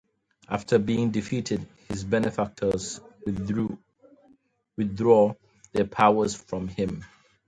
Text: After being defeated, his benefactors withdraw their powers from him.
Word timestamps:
After 0.49 0.79
being 0.79 1.11
defeated, 1.11 1.67
his 1.87 2.03
benefactors 2.03 2.99
withdraw 3.23 3.77
their 5.73 5.85
powers 5.85 6.33
from 6.33 6.67
him. 6.69 7.03